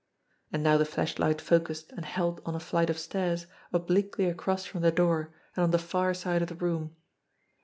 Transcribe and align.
And 0.51 0.63
now 0.63 0.79
the 0.79 0.83
flashlight 0.85 1.39
focussed 1.39 1.91
and 1.91 2.05
held 2.05 2.41
on 2.43 2.59
c 2.59 2.65
flight 2.65 2.89
of 2.89 2.97
stairs 2.97 3.45
obliquely 3.71 4.25
across 4.25 4.65
from 4.65 4.81
the 4.81 4.91
door 4.91 5.31
and 5.55 5.63
on 5.63 5.69
the 5.69 5.77
far 5.77 6.15
side 6.15 6.41
of 6.41 6.47
the 6.47 6.55
room. 6.55 6.95